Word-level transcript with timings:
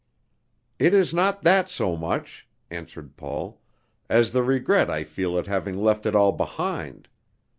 "It 0.79 0.95
is 0.95 1.13
not 1.13 1.43
that 1.43 1.69
so 1.69 1.95
much," 1.95 2.47
answered 2.71 3.15
Paul, 3.17 3.61
"as 4.09 4.31
the 4.31 4.41
regret 4.41 4.89
I 4.89 5.03
feel 5.03 5.37
at 5.37 5.45
having 5.45 5.77
left 5.77 6.07
it 6.07 6.15
all 6.15 6.31
behind. 6.31 7.07